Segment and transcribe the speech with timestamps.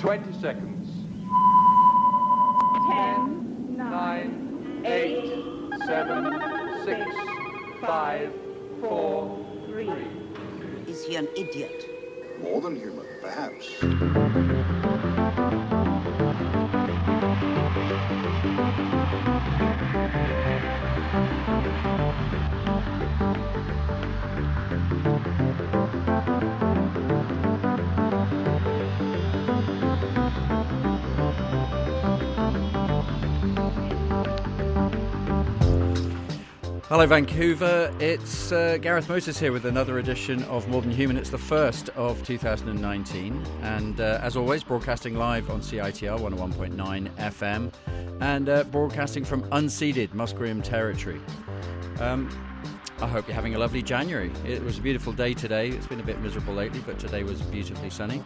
[0.00, 0.88] Twenty seconds.
[2.90, 5.44] Ten, Nine, eight,
[5.86, 6.40] seven,
[6.84, 7.04] six,
[7.80, 8.32] five,
[8.80, 9.92] four, three.
[10.88, 11.88] Is he an idiot?
[12.42, 14.59] More than human, perhaps.
[36.90, 37.94] Hello, Vancouver.
[38.00, 41.16] It's uh, Gareth Moses here with another edition of More Than Human.
[41.16, 47.72] It's the first of 2019, and uh, as always, broadcasting live on CITR 101.9 FM
[48.20, 51.20] and uh, broadcasting from unceded Musqueam territory.
[52.00, 52.28] Um,
[53.02, 54.30] I hope you're having a lovely January.
[54.44, 55.70] It was a beautiful day today.
[55.70, 58.22] It's been a bit miserable lately, but today was beautifully sunny.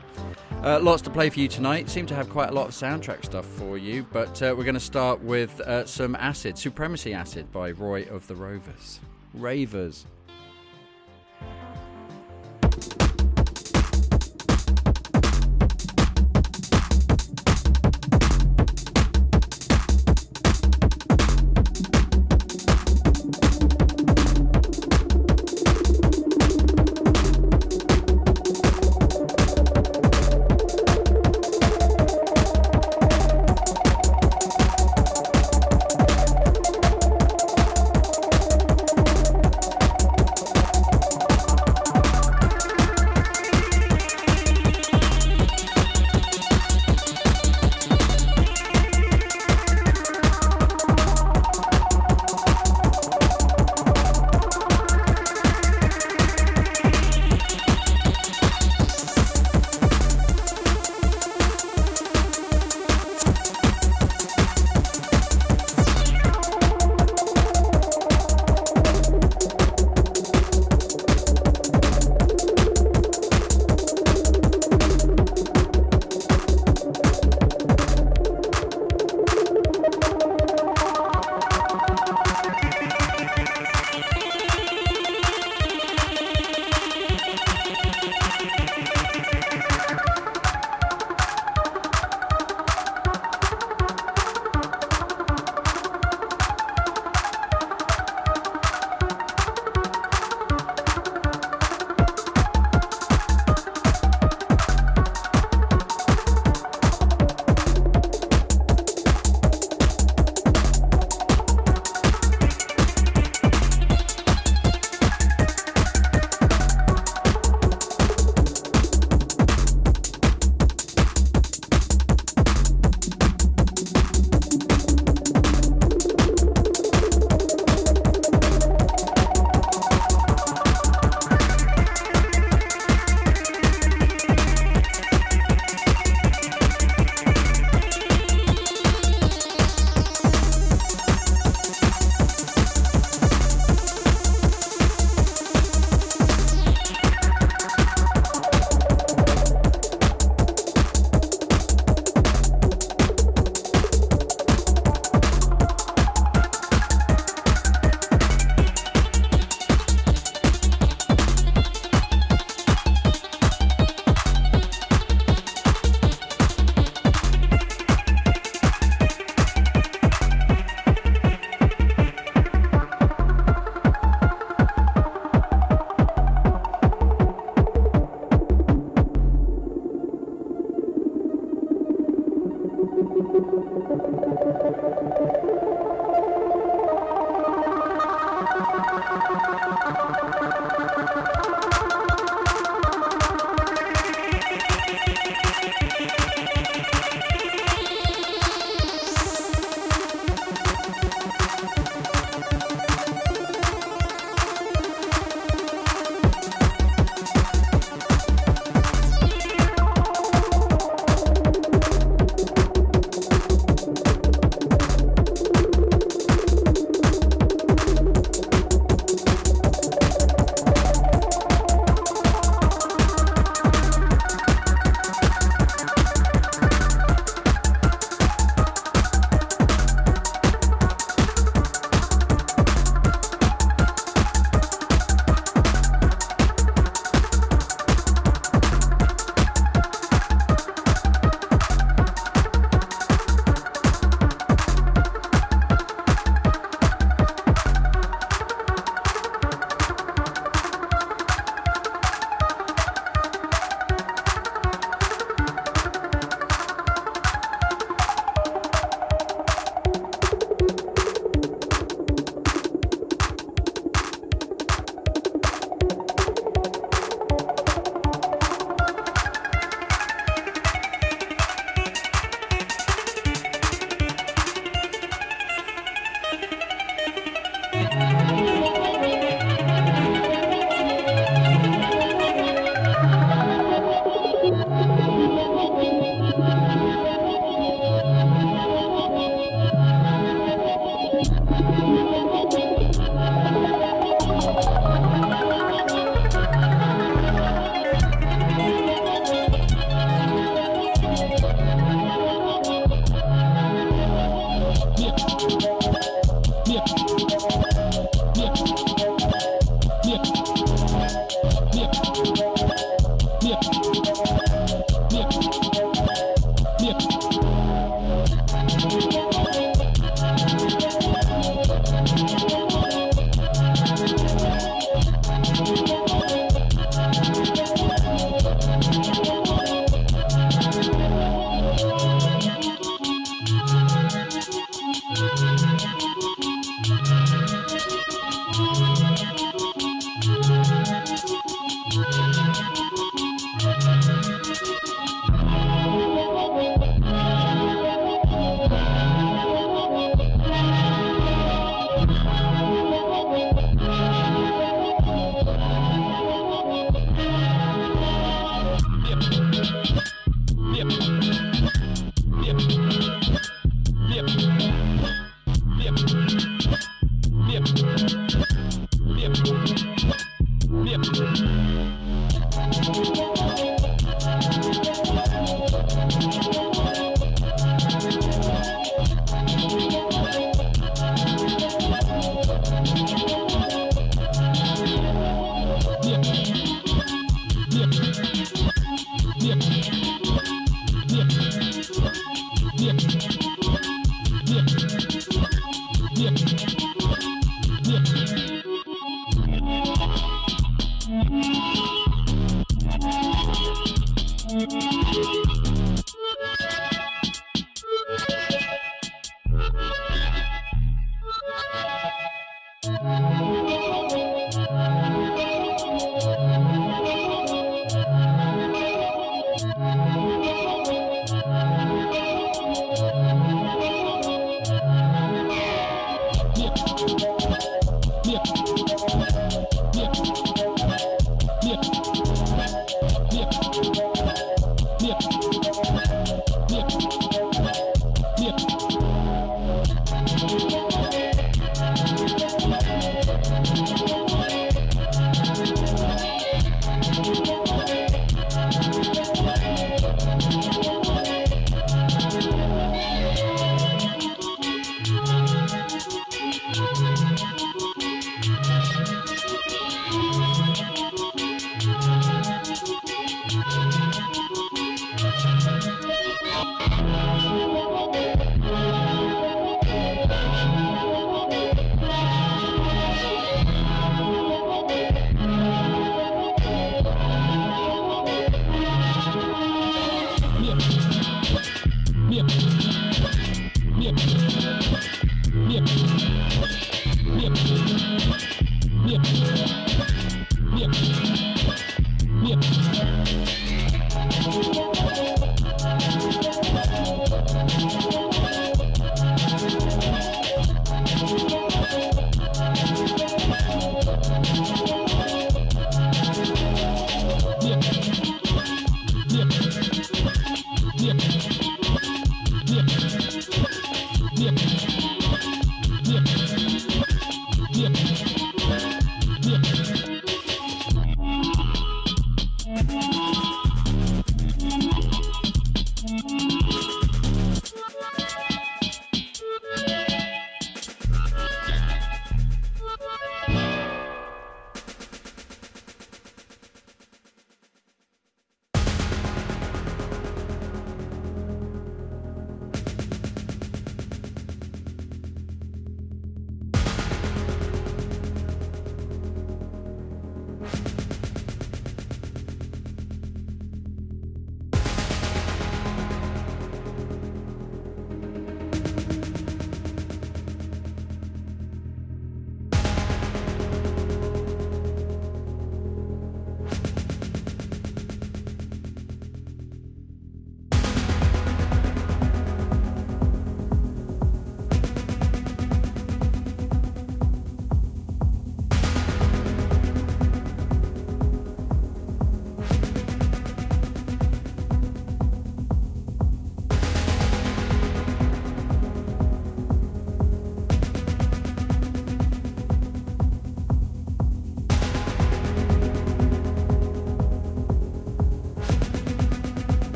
[0.65, 1.89] Uh, lots to play for you tonight.
[1.89, 4.75] Seem to have quite a lot of soundtrack stuff for you, but uh, we're going
[4.75, 8.99] to start with uh, some Acid, Supremacy Acid by Roy of the Rovers.
[9.33, 10.07] Ravers.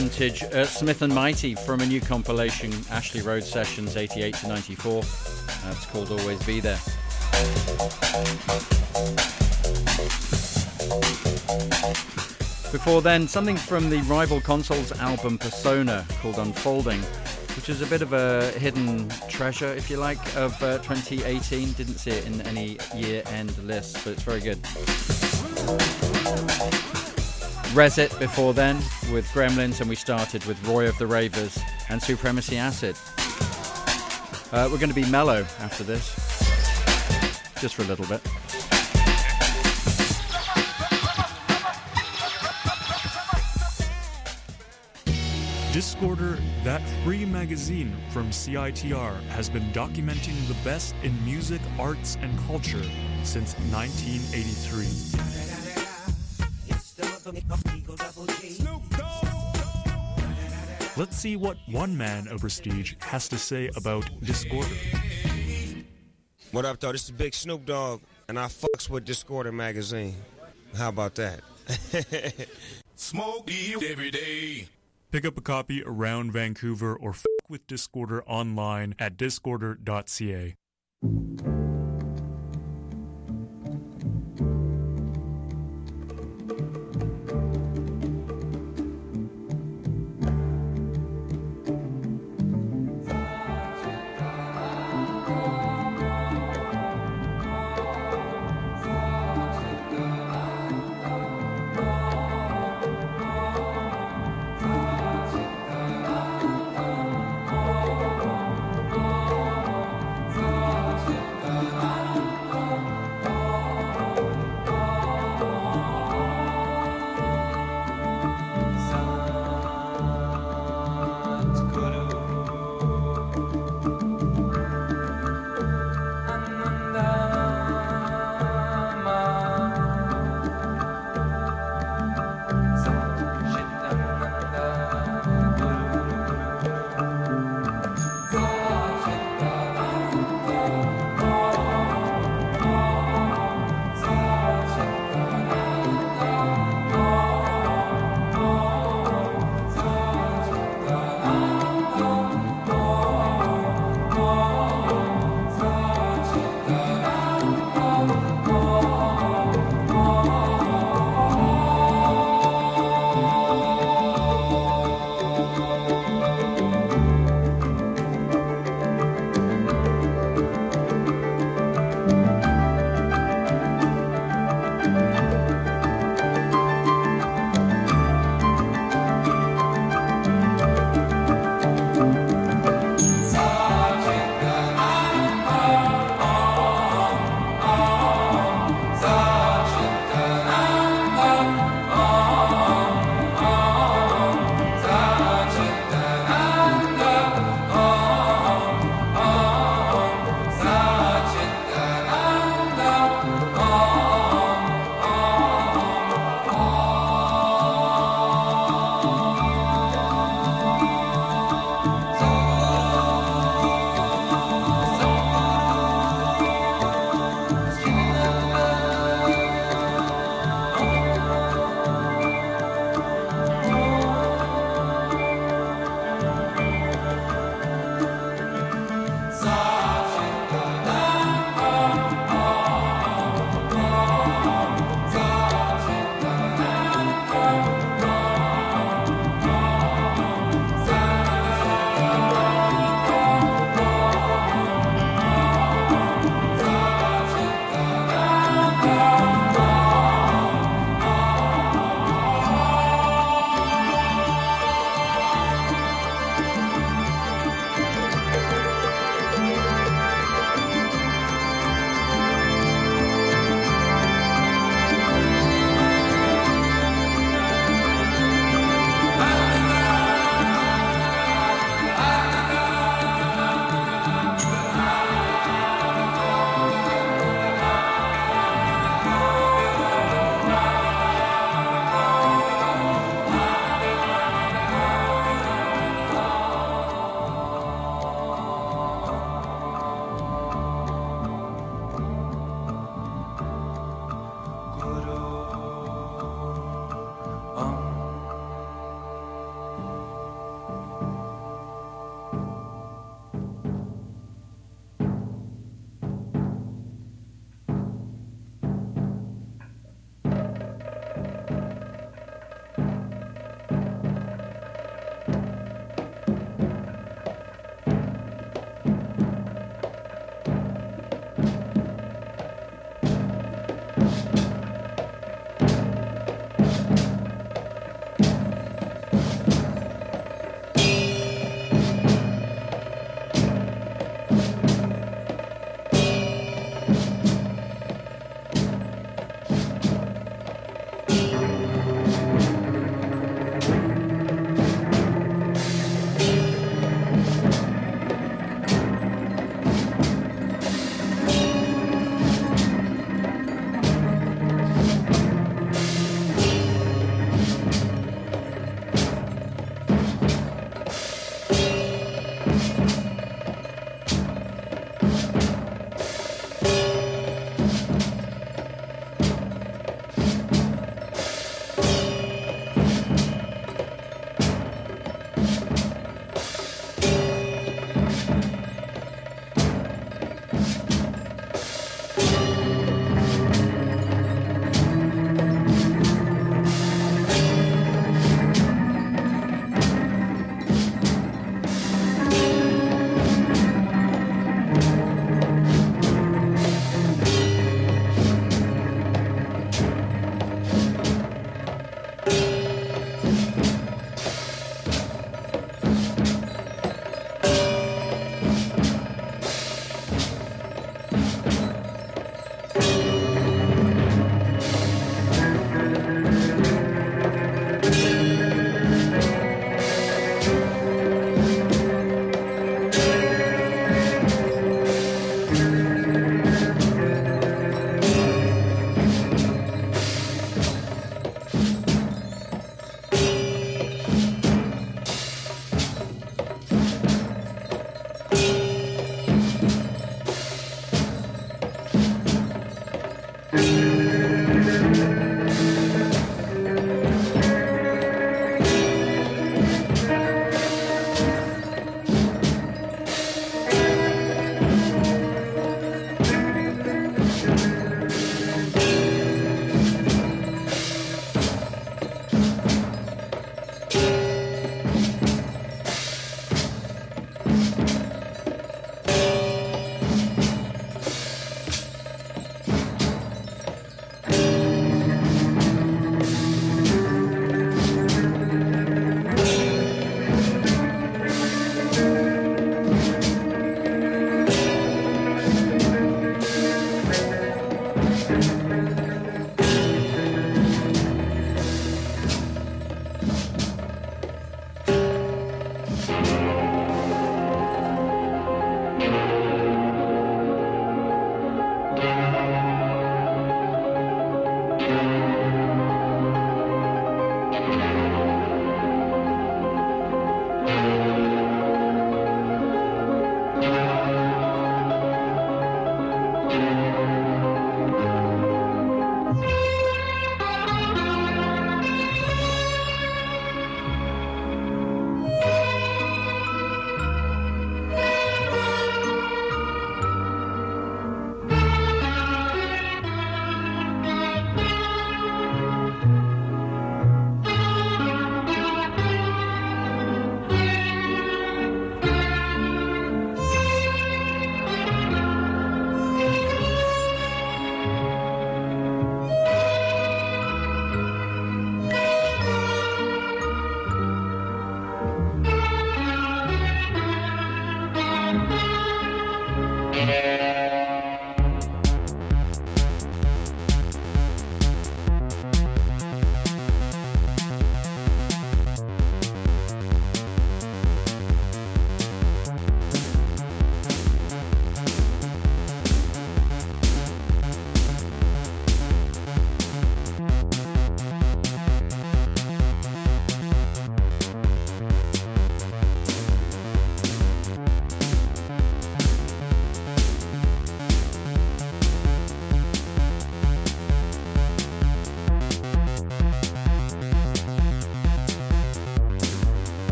[0.00, 5.02] Vintage uh, Smith and Mighty from a new compilation, Ashley Road Sessions 88 to 94.
[5.64, 6.78] That's called Always Be There.
[12.72, 17.00] Before then, something from the Rival Consoles album Persona called Unfolding,
[17.54, 21.72] which is a bit of a hidden treasure, if you like, of uh, 2018.
[21.72, 24.60] Didn't see it in any year end list, but it's very good.
[27.70, 28.78] Resit before then
[29.12, 31.56] with Gremlins, and we started with Roy of the Ravers
[31.88, 32.96] and Supremacy Acid.
[34.52, 36.16] Uh, we're going to be mellow after this,
[37.60, 38.20] just for a little bit.
[45.72, 52.36] Discorder, that free magazine from CITR, has been documenting the best in music, arts, and
[52.48, 52.82] culture
[53.22, 55.39] since 1983.
[60.96, 65.84] Let's see what one man of prestige has to say about Discorder.
[66.50, 66.90] What up, though?
[66.90, 70.16] This is Big Snoop Dogg, and I fucks with Discorder magazine.
[70.76, 71.40] How about that?
[72.96, 74.68] Smoke weed every day.
[75.12, 80.56] Pick up a copy around Vancouver or f with Discorder online at discorder.ca.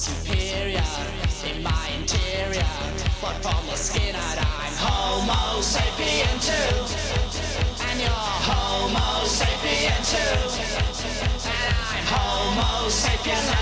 [0.00, 0.82] superior
[1.44, 2.64] in my interior.
[3.20, 6.72] But from the skin out, I'm Homo sapien too.
[7.84, 10.40] And you're Homo sapien too.
[11.44, 13.59] And I'm Homo sapien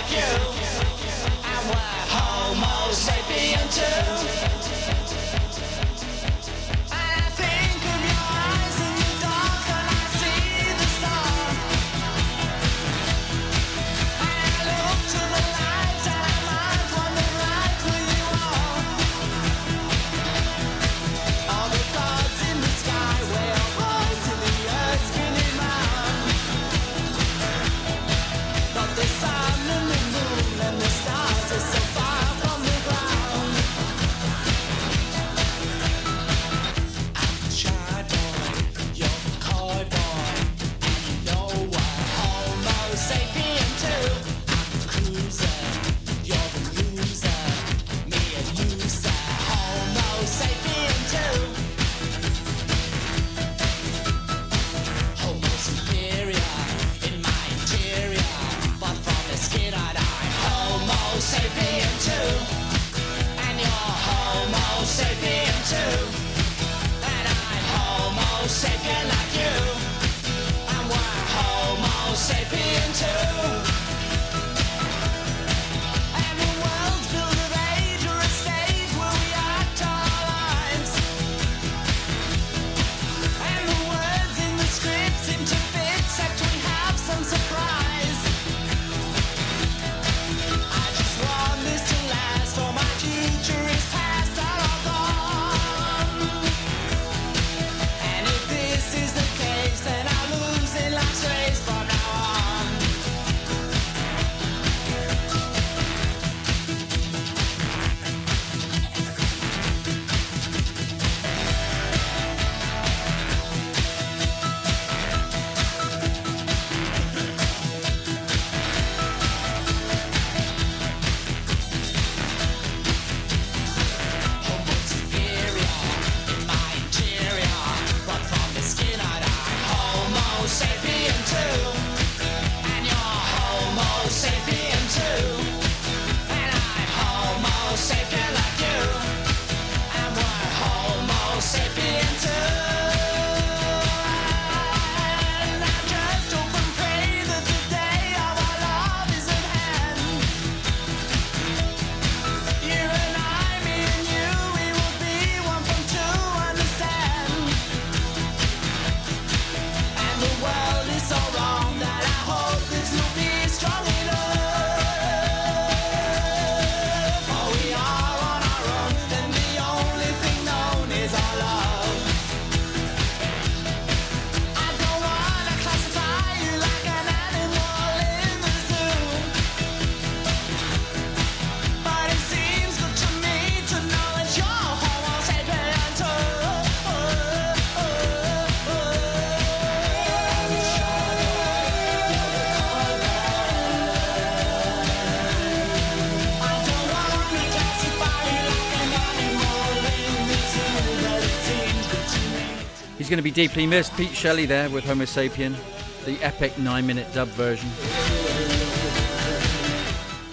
[203.09, 203.96] He's going to be deeply missed.
[203.96, 205.56] Pete Shelley there with Homo Sapien,
[206.04, 207.66] the epic nine minute dub version.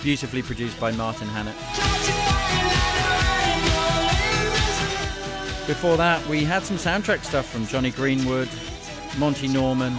[0.03, 1.55] Beautifully produced by Martin Hannett.
[5.65, 8.49] Before that, we had some soundtrack stuff from Jonny Greenwood,
[9.17, 9.93] Monty Norman,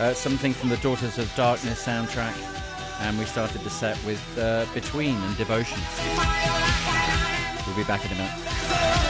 [0.00, 2.34] uh, something from the Daughters of Darkness soundtrack,
[3.02, 5.78] and we started the set with uh, Between and Devotion.
[7.68, 9.09] We'll be back in a minute.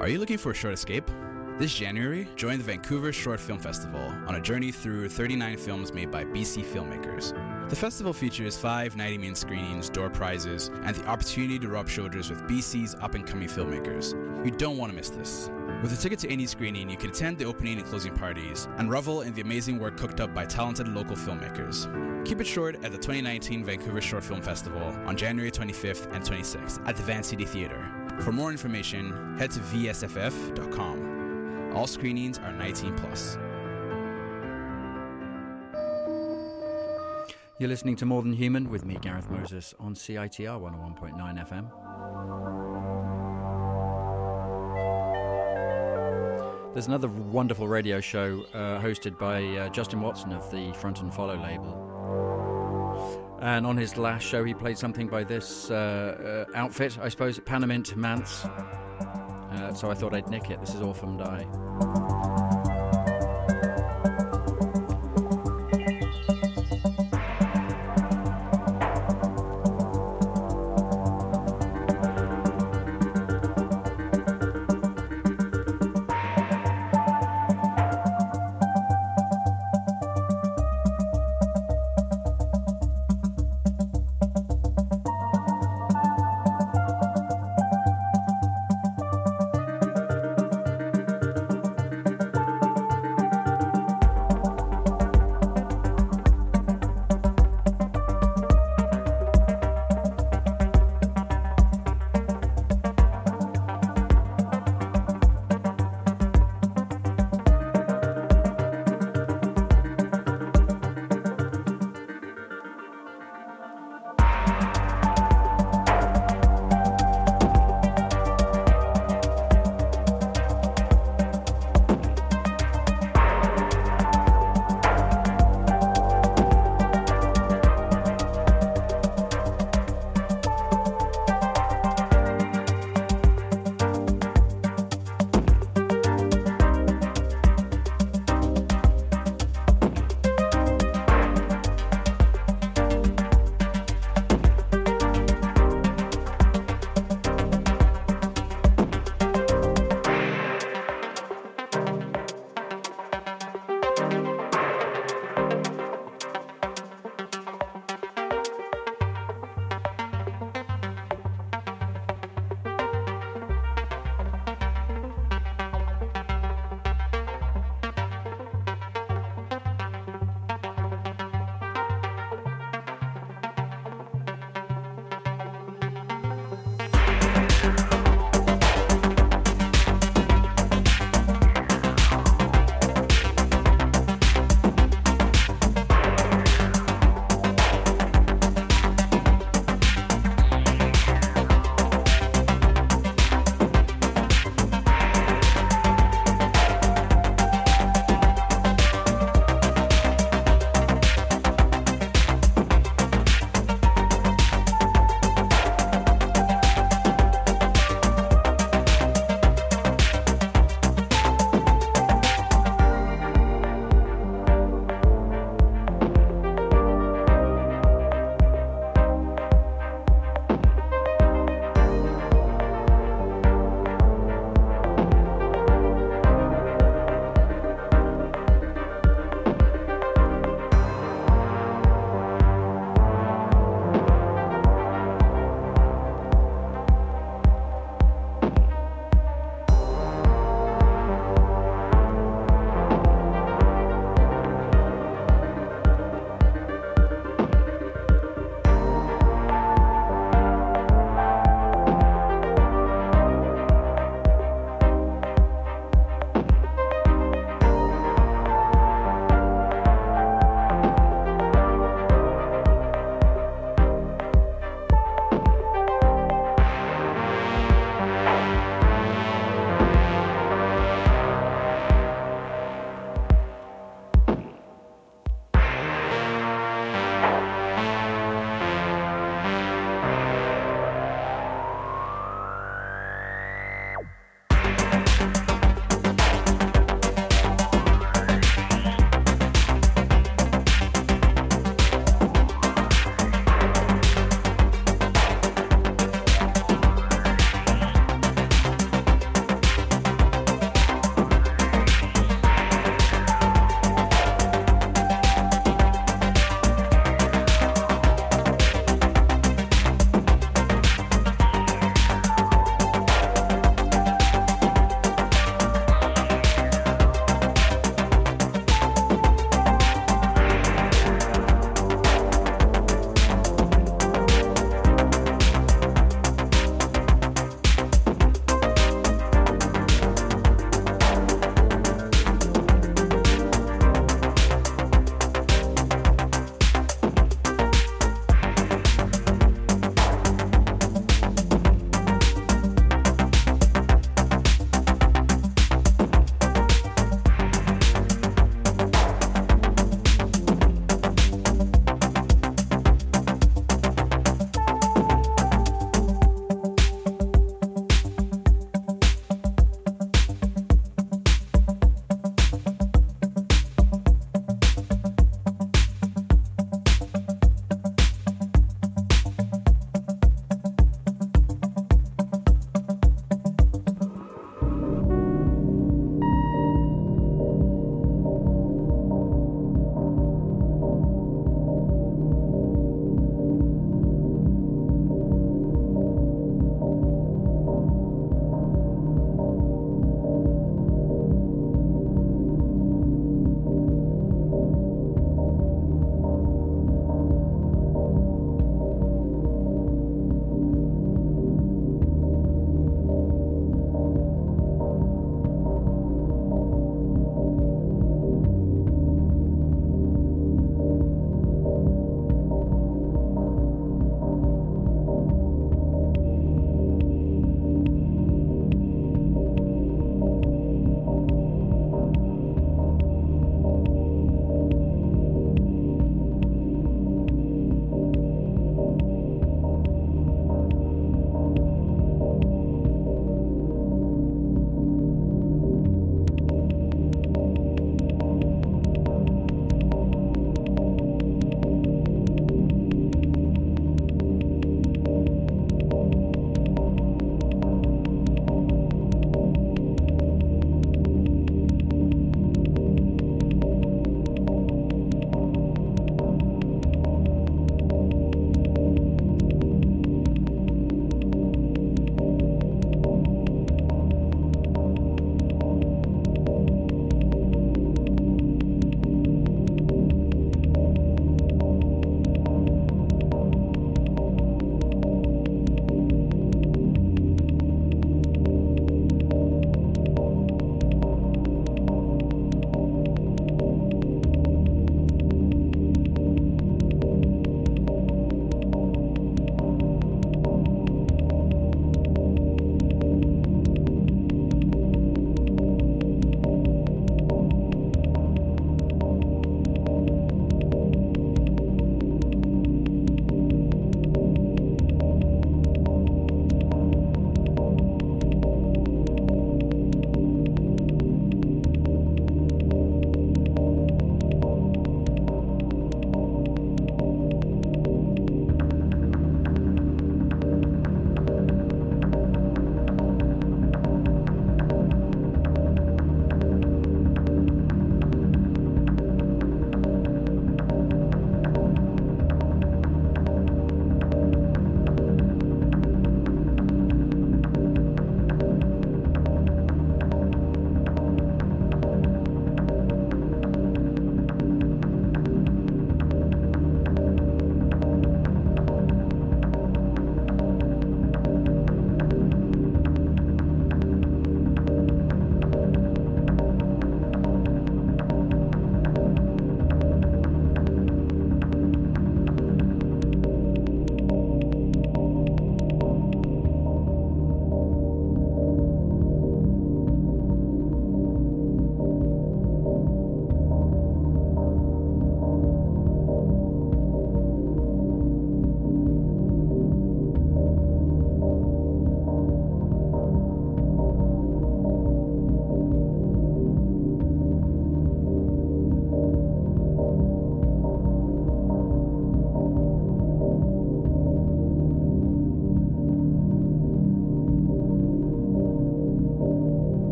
[0.00, 1.10] Are you looking for a short escape?
[1.58, 6.08] This January, join the Vancouver Short Film Festival on a journey through 39 films made
[6.08, 7.34] by BC filmmakers.
[7.68, 12.30] The festival features five 90 minute screenings, door prizes, and the opportunity to rub shoulders
[12.30, 14.14] with BC's up and coming filmmakers.
[14.44, 15.50] You don't want to miss this.
[15.82, 18.88] With a ticket to any screening, you can attend the opening and closing parties and
[18.88, 21.92] revel in the amazing work cooked up by talented local filmmakers.
[22.24, 26.86] Keep it short at the 2019 Vancouver Short Film Festival on January 25th and 26th
[26.86, 27.97] at the Vancity Theatre.
[28.20, 31.18] For more information, head to vsff.com.
[31.74, 33.38] All screenings are 19 plus.
[37.58, 41.68] You're listening to More Than Human with me, Gareth Moses, on CITR 101.9 FM.
[46.72, 51.12] There's another wonderful radio show uh, hosted by uh, Justin Watson of the Front and
[51.12, 51.88] Follow label.
[53.40, 57.38] And on his last show, he played something by this uh, uh outfit, I suppose,
[57.38, 58.44] Panamint Mance.
[58.44, 60.60] Uh, so I thought I'd nick it.
[60.60, 62.47] This is Orphan Die.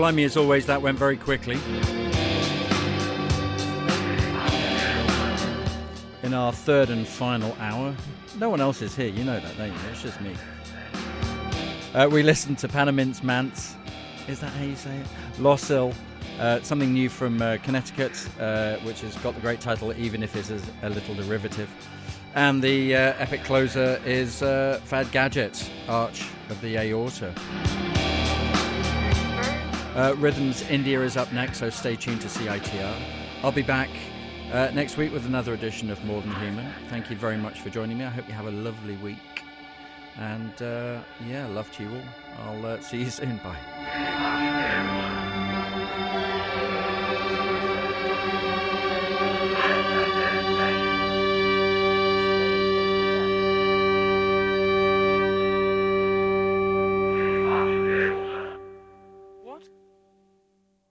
[0.00, 1.58] Blimey, as always, that went very quickly.
[6.22, 7.94] In our third and final hour,
[8.38, 9.08] no one else is here.
[9.08, 9.78] You know that, don't you?
[9.90, 10.34] It's just me.
[11.92, 13.76] Uh, we listened to Panamint's Mance.
[14.26, 15.06] Is that how you say it?
[15.38, 15.92] Lossil.
[16.38, 20.34] Uh, something new from uh, Connecticut, uh, which has got the great title, even if
[20.34, 20.50] it's
[20.82, 21.68] a little derivative.
[22.34, 27.34] And the uh, epic closer is uh, Fad Gadget, Arch of the Aorta.
[29.94, 32.94] Uh, Rhythms India is up next, so stay tuned to CITR.
[33.42, 33.88] I'll be back
[34.52, 36.72] uh, next week with another edition of More Than Human.
[36.88, 38.04] Thank you very much for joining me.
[38.04, 39.42] I hope you have a lovely week.
[40.16, 42.02] And uh, yeah, love to you all.
[42.46, 43.38] I'll uh, see you soon.
[43.38, 45.16] Bye.